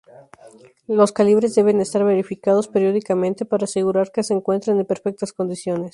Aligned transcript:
Los 0.87 1.11
calibres 1.11 1.53
deben 1.53 1.79
estar 1.79 2.03
verificados 2.03 2.67
periódicamente 2.67 3.45
para 3.45 3.65
asegurar 3.65 4.11
que 4.11 4.23
se 4.23 4.33
encuentran 4.33 4.79
en 4.79 4.87
perfectas 4.87 5.31
condiciones. 5.31 5.89